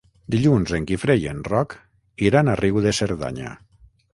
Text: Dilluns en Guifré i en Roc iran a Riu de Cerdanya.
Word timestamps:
Dilluns 0.35 0.71
en 0.77 0.87
Guifré 0.91 1.17
i 1.25 1.27
en 1.33 1.43
Roc 1.49 1.75
iran 2.31 2.49
a 2.49 2.57
Riu 2.63 2.81
de 2.87 2.95
Cerdanya. 3.03 3.53